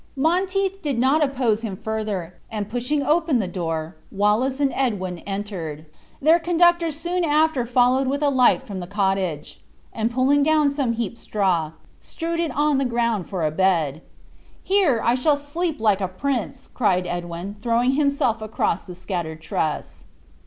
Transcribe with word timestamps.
Monteith 0.15 0.81
did 0.81 0.97
not 0.97 1.23
oppose 1.23 1.61
him 1.61 1.77
further, 1.77 2.33
and 2.49 2.71
pushing 2.71 3.03
open 3.03 3.37
the 3.37 3.47
door, 3.47 3.95
Wallace 4.11 4.59
and 4.59 4.73
Edwin 4.73 5.19
entered. 5.27 5.85
Their 6.19 6.39
conductor 6.39 6.89
soon 6.89 7.23
after 7.23 7.67
followed 7.67 8.07
with 8.07 8.23
a 8.23 8.31
light 8.31 8.63
from 8.63 8.79
the 8.79 8.87
cottage; 8.87 9.61
and 9.93 10.09
pulling 10.09 10.41
down 10.41 10.71
some 10.71 10.93
heaped 10.93 11.19
straw, 11.19 11.73
strewed 11.99 12.39
it 12.39 12.49
on 12.49 12.79
the 12.79 12.83
ground 12.85 13.27
for 13.29 13.45
a 13.45 13.51
bed. 13.51 14.01
"Here 14.63 14.99
I 15.05 15.13
shall 15.13 15.37
sleep 15.37 15.79
like 15.79 16.01
a 16.01 16.07
prince!" 16.07 16.67
cried 16.67 17.05
Edwin, 17.05 17.53
throwing 17.53 17.91
himself 17.91 18.41
along 18.41 18.79
the 18.87 18.95
scattered 18.95 19.39
truss. 19.39 20.05